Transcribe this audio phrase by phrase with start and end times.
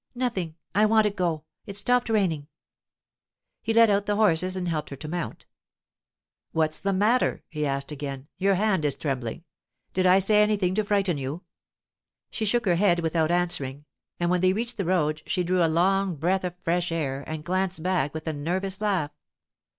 [0.15, 0.55] 'Nothing.
[0.73, 1.43] I want to go.
[1.67, 2.47] It's stopped raining.'
[3.61, 5.45] He led out the horses and helped her to mount.
[6.53, 9.43] 'What's the matter?' he asked again, 'Your hand is trembling.
[9.93, 11.43] Did I say anything to frighten you?'
[12.31, 13.85] She shook her head without answering,
[14.19, 17.43] and when they reached the road she drew a long breath of fresh air and
[17.45, 19.11] glanced back with a nervous laugh.